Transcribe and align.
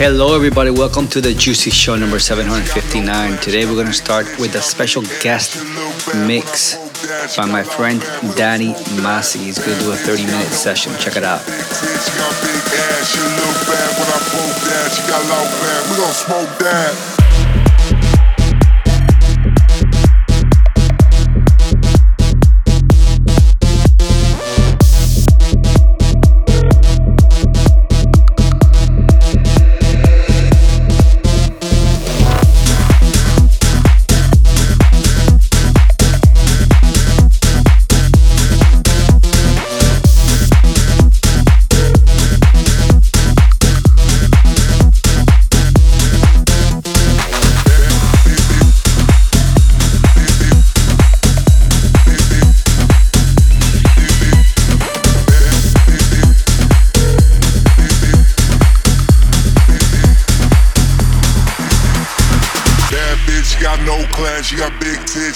Hello, 0.00 0.34
everybody. 0.34 0.70
Welcome 0.70 1.08
to 1.08 1.20
the 1.20 1.34
Juicy 1.34 1.68
Show 1.68 1.94
number 1.94 2.18
759. 2.18 3.36
Today, 3.42 3.66
we're 3.66 3.74
going 3.74 3.86
to 3.86 3.92
start 3.92 4.24
with 4.38 4.54
a 4.54 4.62
special 4.62 5.02
guest 5.20 5.62
mix 6.26 6.76
by 7.36 7.44
my 7.44 7.62
friend 7.62 8.00
Danny 8.34 8.72
Massey. 9.02 9.40
He's 9.40 9.58
going 9.58 9.76
to 9.76 9.84
do 9.84 9.92
a 9.92 9.96
30 9.96 10.24
minute 10.24 10.48
session. 10.48 10.94
Check 10.98 11.18
it 11.18 11.22
out. 11.22 11.40
Smoke 16.16 16.58
that. 16.60 17.19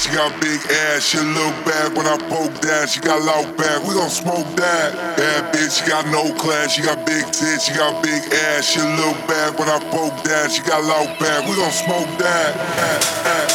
She 0.04 0.12
got 0.12 0.38
big 0.38 0.60
ass, 0.70 1.02
she 1.02 1.16
look 1.16 1.54
bad 1.64 1.96
when 1.96 2.04
I 2.06 2.18
poke 2.28 2.52
that. 2.60 2.90
She 2.90 3.00
got 3.00 3.22
loud 3.22 3.56
back. 3.56 3.82
We 3.88 3.94
gon' 3.94 4.10
smoke 4.10 4.44
that. 4.56 5.16
Bad 5.16 5.54
bitch, 5.54 5.80
she 5.82 5.88
got 5.88 6.04
no 6.08 6.30
class. 6.34 6.72
She 6.72 6.82
got 6.82 7.06
big 7.06 7.24
tits. 7.32 7.64
She 7.64 7.72
got 7.72 8.02
big 8.02 8.20
ass. 8.52 8.66
She 8.66 8.80
look 8.80 9.16
bad 9.26 9.58
when 9.58 9.70
I 9.70 9.78
poke 9.88 10.22
that. 10.24 10.52
She 10.52 10.60
got 10.60 10.84
loud 10.84 11.18
back. 11.18 11.48
We 11.48 11.56
gon' 11.56 11.72
smoke 11.72 12.18
that. 12.18 13.54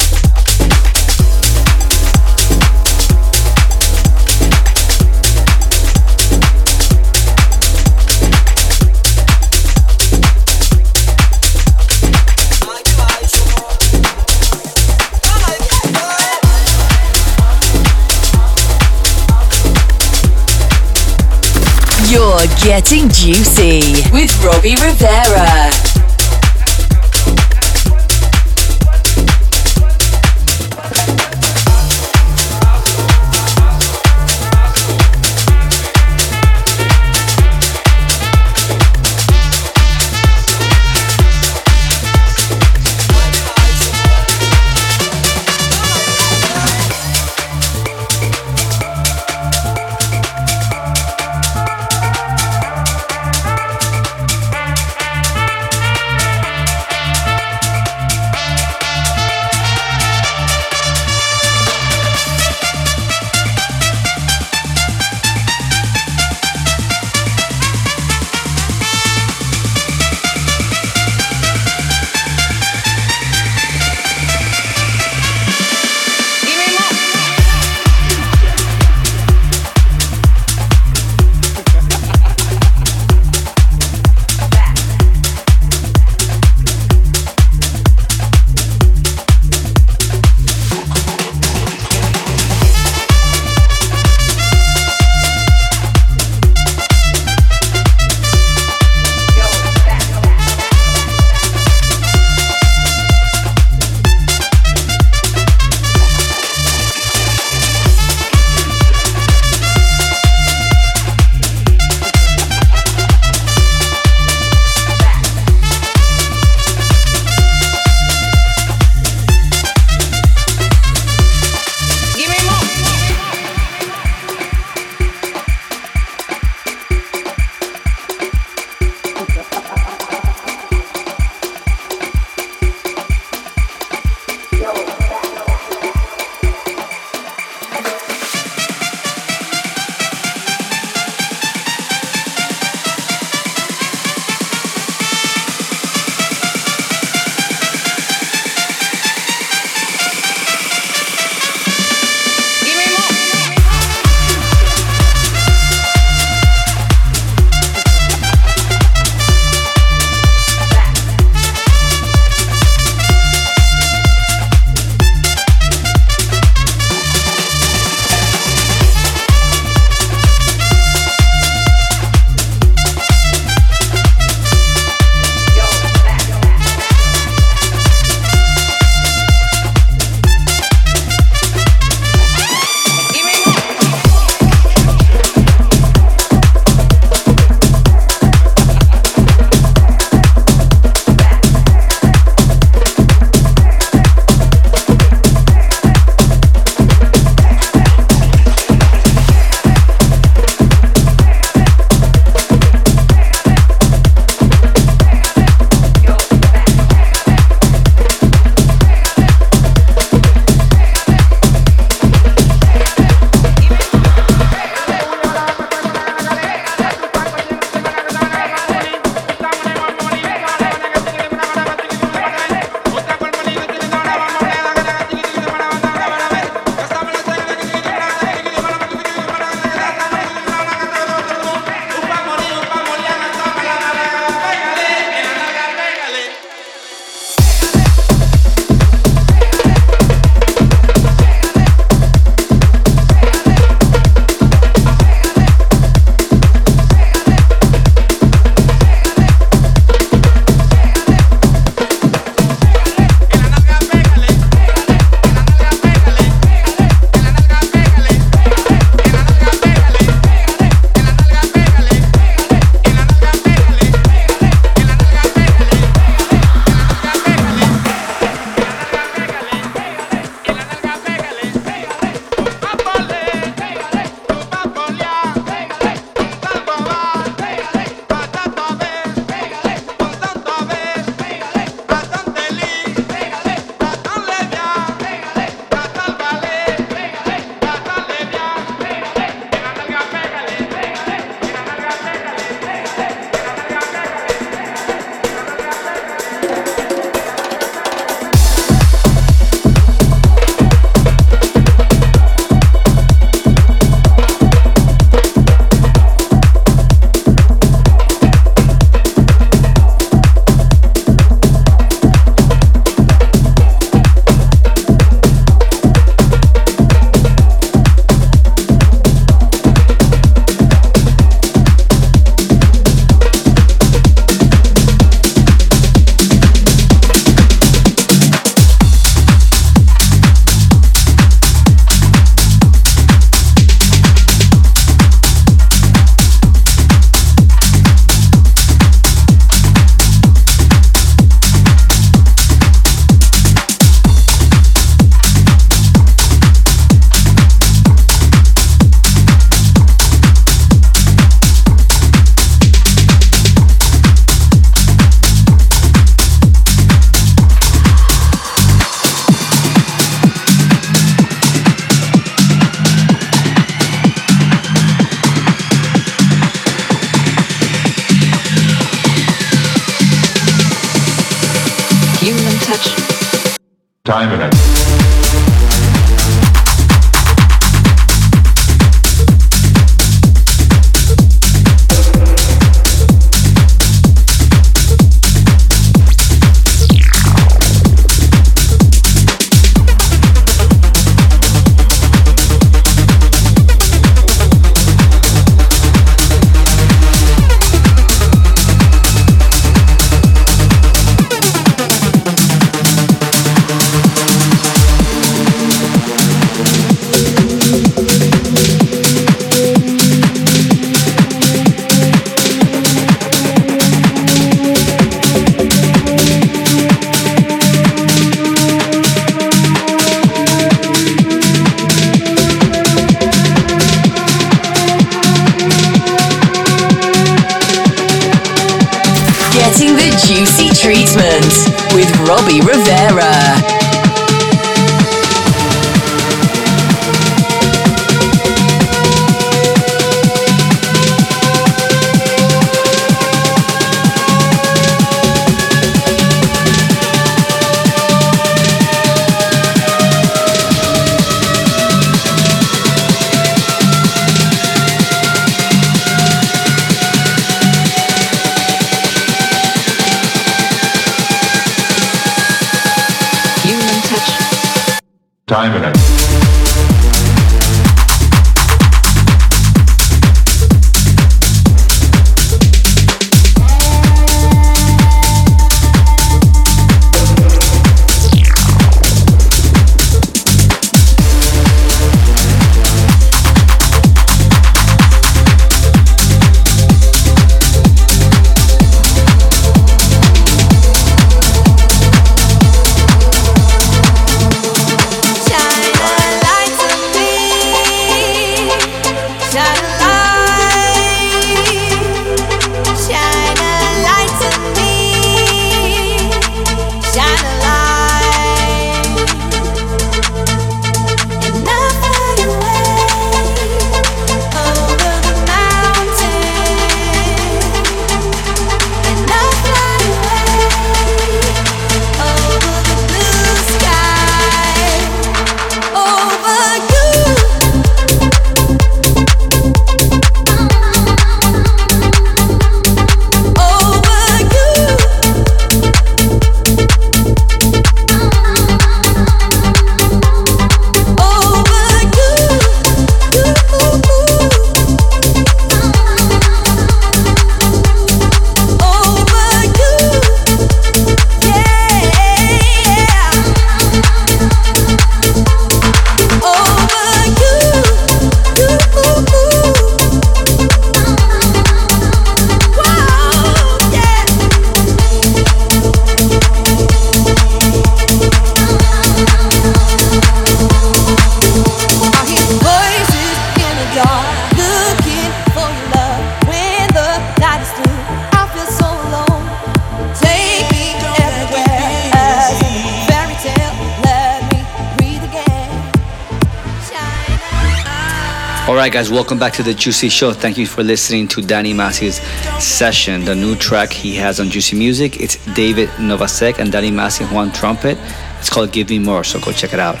Alright, 588.74 588.92
guys, 588.92 589.08
welcome 589.08 589.38
back 589.38 589.52
to 589.52 589.62
the 589.62 589.72
Juicy 589.72 590.08
Show. 590.08 590.32
Thank 590.32 590.58
you 590.58 590.66
for 590.66 590.82
listening 590.82 591.28
to 591.28 591.40
Danny 591.40 591.72
Massey's 591.72 592.20
session. 592.60 593.24
The 593.24 593.32
new 593.32 593.54
track 593.54 593.92
he 593.92 594.16
has 594.16 594.40
on 594.40 594.50
Juicy 594.50 594.76
Music, 594.76 595.20
it's 595.20 595.36
David 595.54 595.90
Novasek 595.90 596.58
and 596.58 596.72
Danny 596.72 596.90
Massey 596.90 597.22
on 597.26 597.52
trumpet. 597.52 597.96
It's 598.40 598.50
called 598.50 598.72
Give 598.72 598.90
Me 598.90 598.98
More, 598.98 599.22
so 599.22 599.38
go 599.38 599.52
check 599.52 599.74
it 599.74 599.78
out. 599.78 600.00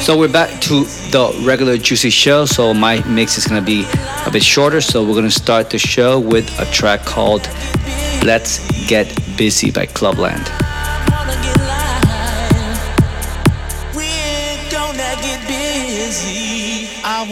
So 0.00 0.18
we're 0.18 0.32
back 0.32 0.62
to 0.62 0.84
the 1.12 1.42
regular 1.44 1.76
Juicy 1.76 2.08
Show. 2.08 2.46
So 2.46 2.72
my 2.72 3.06
mix 3.06 3.36
is 3.36 3.46
gonna 3.46 3.60
be 3.60 3.84
a 4.24 4.30
bit 4.32 4.42
shorter. 4.42 4.80
So 4.80 5.04
we're 5.04 5.14
gonna 5.14 5.30
start 5.30 5.68
the 5.68 5.78
show 5.78 6.18
with 6.18 6.48
a 6.58 6.64
track 6.72 7.04
called 7.04 7.46
Let's 8.24 8.86
Get 8.88 9.14
Busy 9.36 9.70
by 9.70 9.84
Clubland. 9.84 10.65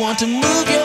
Want 0.05 0.19
to 0.19 0.27
move 0.27 0.69
your 0.69 0.84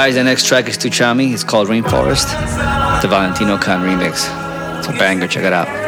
guys, 0.00 0.14
the 0.14 0.24
next 0.24 0.46
track 0.46 0.66
is 0.66 0.78
Too. 0.78 1.34
It's 1.34 1.44
called 1.44 1.68
Rainforest. 1.68 2.30
The 3.02 3.08
Valentino 3.08 3.58
Khan 3.58 3.82
remix. 3.82 4.26
It's 4.78 4.88
a 4.88 4.92
banger, 4.92 5.28
check 5.28 5.44
it 5.44 5.52
out. 5.52 5.79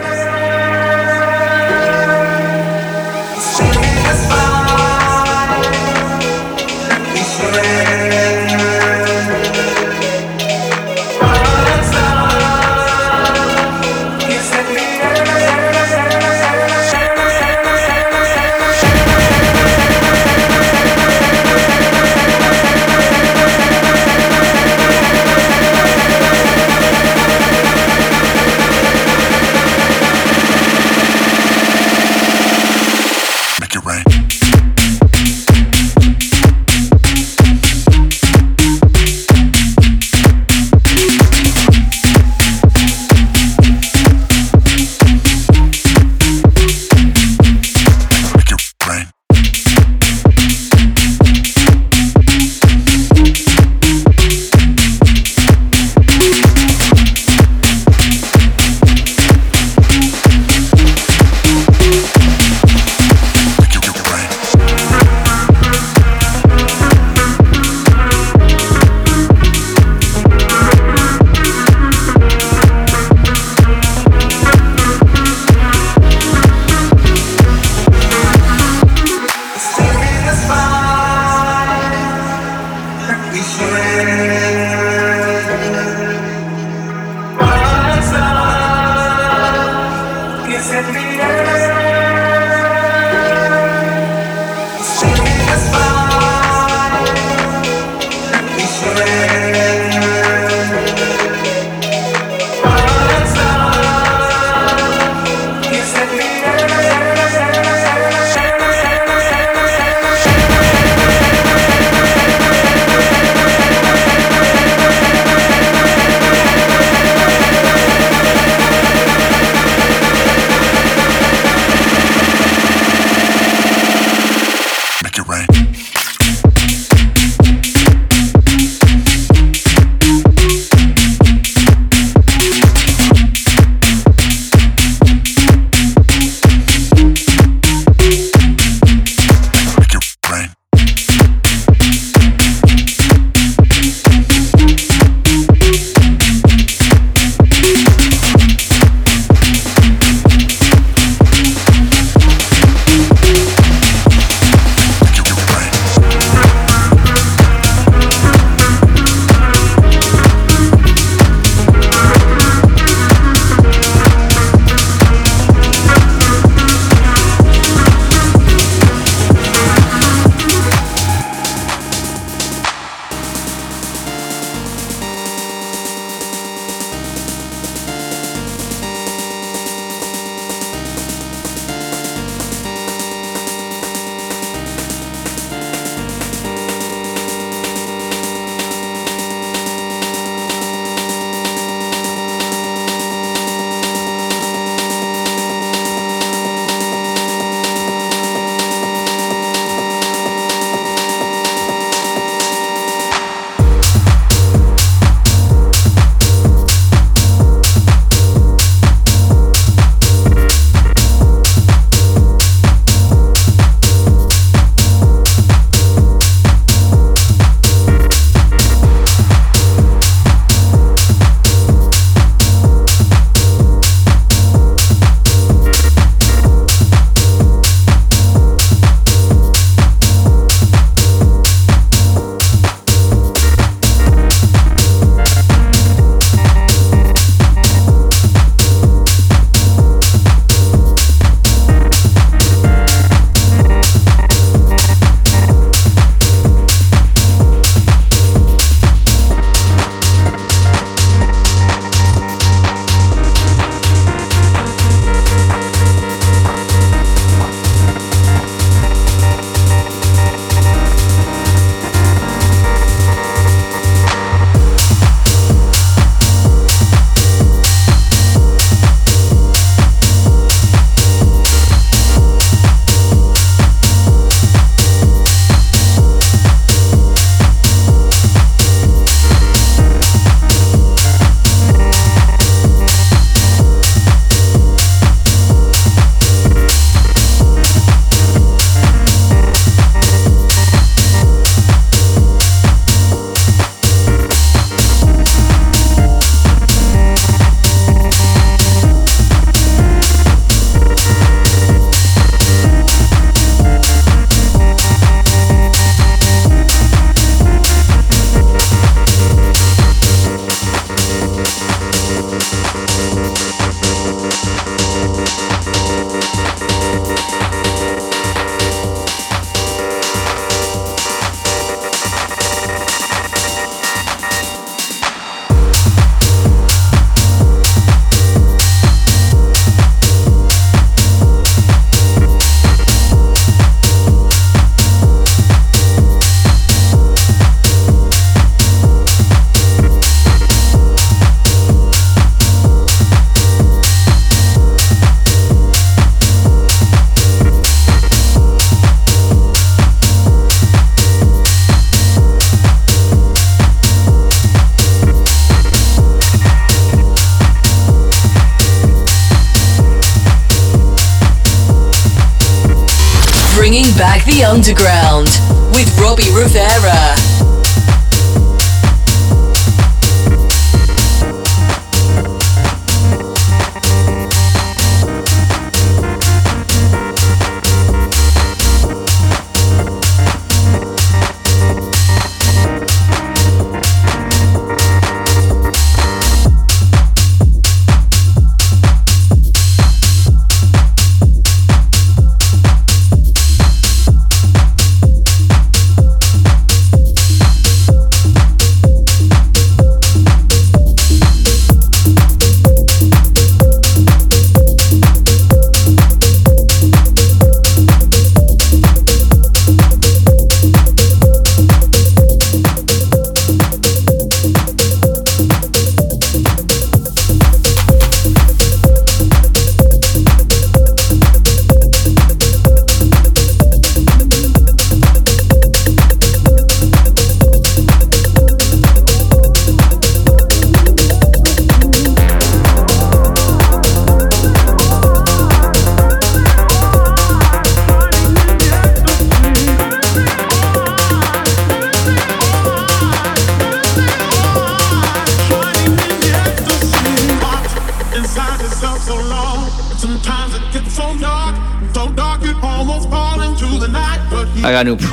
The 364.26 364.44
underground 364.44 365.28
with 365.74 365.98
Robbie 365.98 366.30
Rivera. 366.30 367.31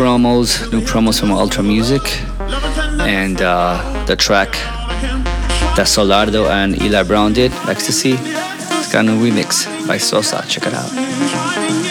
Promos, 0.10 0.72
new 0.72 0.82
promos 0.82 1.20
from 1.20 1.32
Ultra 1.32 1.62
Music, 1.62 2.02
and 3.02 3.40
uh, 3.44 3.78
the 4.08 4.16
track 4.16 4.54
that 5.76 5.86
Solardo 5.86 6.50
and 6.50 6.82
Eli 6.82 7.04
Brown 7.04 7.32
did, 7.32 7.52
Ecstasy. 7.68 8.14
It's 8.14 8.92
got 8.92 9.02
a 9.02 9.04
new 9.04 9.24
remix 9.24 9.68
by 9.88 10.00
Sosa. 10.00 10.44
Check 10.48 10.66
it 10.66 10.74
out. 10.74 11.89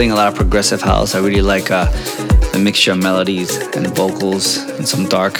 Playing 0.00 0.12
a 0.12 0.14
lot 0.14 0.28
of 0.28 0.34
progressive 0.34 0.80
house. 0.80 1.14
I 1.14 1.18
really 1.18 1.42
like 1.42 1.70
uh, 1.70 1.84
the 2.52 2.58
mixture 2.58 2.92
of 2.92 3.02
melodies 3.02 3.58
and 3.76 3.86
vocals 3.88 4.56
and 4.56 4.88
some 4.88 5.06
dark 5.06 5.34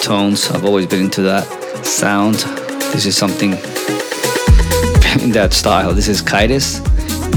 tones. 0.00 0.50
I've 0.50 0.64
always 0.64 0.86
been 0.86 1.04
into 1.04 1.20
that 1.24 1.44
sound. 1.84 2.36
This 2.94 3.04
is 3.04 3.18
something 3.18 3.50
in 5.22 5.32
that 5.32 5.50
style. 5.52 5.92
This 5.92 6.08
is 6.08 6.22
Kitus 6.22 6.80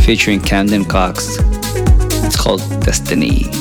featuring 0.06 0.40
Camden 0.40 0.86
Cox. 0.86 1.36
It's 2.24 2.42
called 2.42 2.62
Destiny. 2.86 3.61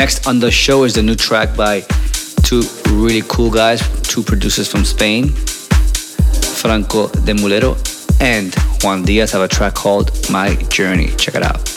Next 0.00 0.26
on 0.26 0.38
the 0.38 0.50
show 0.50 0.84
is 0.84 0.94
the 0.94 1.02
new 1.02 1.14
track 1.14 1.54
by 1.54 1.82
two 2.42 2.62
really 2.88 3.22
cool 3.28 3.50
guys, 3.50 3.82
two 4.00 4.22
producers 4.22 4.66
from 4.66 4.82
Spain, 4.82 5.28
Franco 5.28 7.08
de 7.08 7.34
Mulero 7.34 7.76
and 8.18 8.54
Juan 8.82 9.02
Diaz 9.02 9.32
have 9.32 9.42
a 9.42 9.48
track 9.48 9.74
called 9.74 10.10
My 10.30 10.54
Journey. 10.70 11.08
Check 11.18 11.34
it 11.34 11.42
out. 11.42 11.69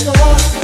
soul. 0.00 0.59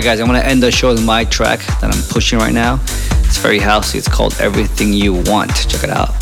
Alright, 0.00 0.16
guys, 0.16 0.20
I'm 0.20 0.28
gonna 0.28 0.38
end 0.38 0.62
the 0.62 0.70
show 0.70 0.88
with 0.88 1.04
my 1.04 1.26
track 1.26 1.58
that 1.82 1.94
I'm 1.94 2.02
pushing 2.10 2.38
right 2.38 2.54
now. 2.54 2.80
It's 3.26 3.36
very 3.36 3.58
housey. 3.58 3.96
It's 3.96 4.08
called 4.08 4.34
Everything 4.40 4.94
You 4.94 5.12
Want. 5.26 5.54
Check 5.68 5.84
it 5.84 5.90
out. 5.90 6.14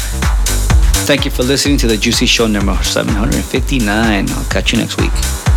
Thank 1.07 1.25
you 1.25 1.31
for 1.31 1.45
listening 1.45 1.77
to 1.77 1.87
the 1.87 1.97
Juicy 1.97 2.27
Show 2.27 2.49
number 2.49 2.75
759. 2.83 4.31
I'll 4.31 4.45
catch 4.47 4.73
you 4.73 4.79
next 4.79 5.01
week. 5.01 5.48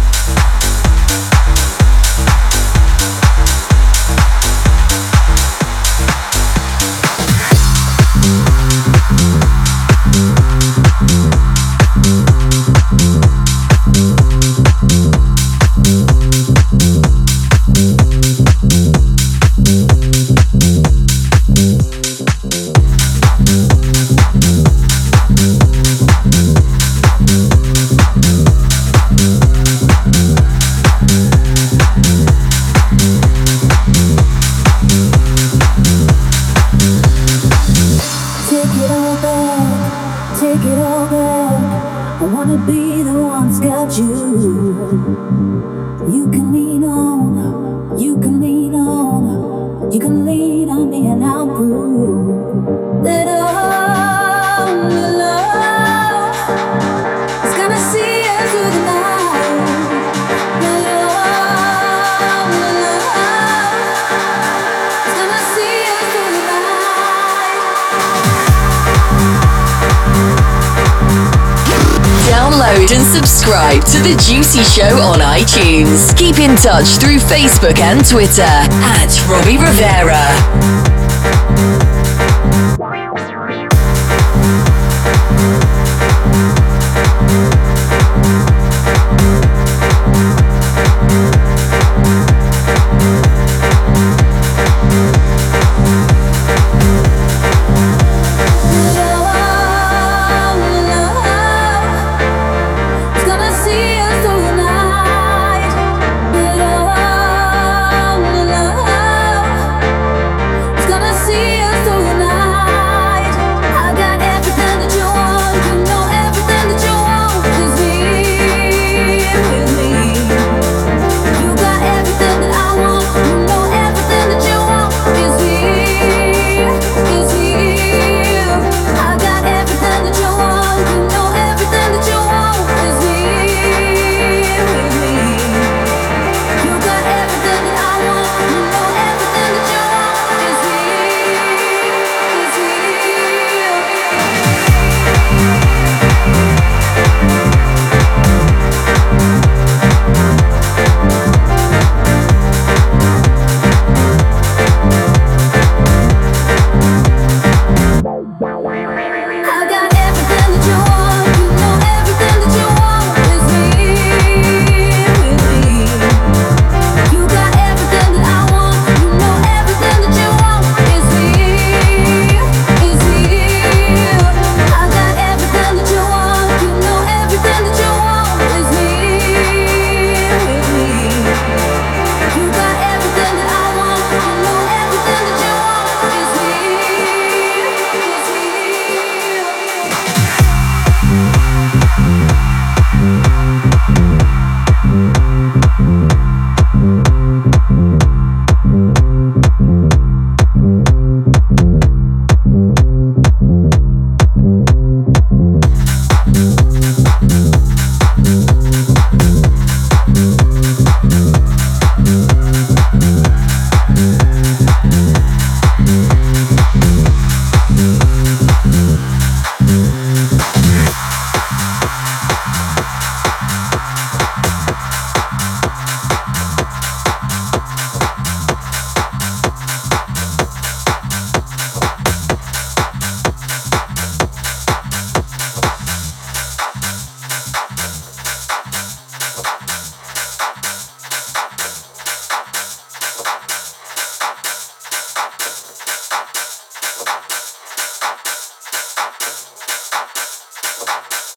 In 76.42 76.56
touch 76.56 76.98
through 76.98 77.18
Facebook 77.18 77.78
and 77.80 78.04
Twitter 78.04 78.42
at 78.42 79.30
Robbie 79.30 79.58
Rivera. 79.58 80.91